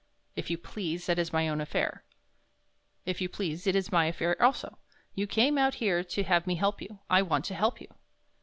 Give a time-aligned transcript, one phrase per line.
[0.35, 2.03] "If you please, that is my own affair."
[3.05, 4.79] "If you please, it is my affair also.
[5.13, 6.97] You came out here to have me help you.
[7.07, 7.93] I want to help you."